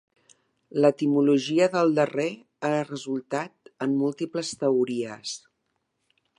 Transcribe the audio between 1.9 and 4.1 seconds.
darrer ha resultat en